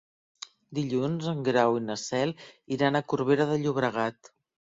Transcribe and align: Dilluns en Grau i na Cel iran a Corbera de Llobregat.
Dilluns 0.77 1.27
en 1.31 1.43
Grau 1.49 1.75
i 1.81 1.83
na 1.89 1.97
Cel 2.05 2.33
iran 2.79 2.97
a 2.97 3.03
Corbera 3.13 3.49
de 3.53 3.61
Llobregat. 3.67 4.35